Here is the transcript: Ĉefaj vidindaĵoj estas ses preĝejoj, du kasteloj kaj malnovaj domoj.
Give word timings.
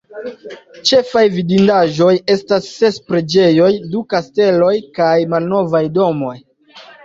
Ĉefaj 0.91 1.21
vidindaĵoj 1.35 2.15
estas 2.37 2.71
ses 2.79 2.99
preĝejoj, 3.11 3.69
du 3.95 4.03
kasteloj 4.17 4.73
kaj 5.01 5.15
malnovaj 5.37 5.87
domoj. 6.03 6.37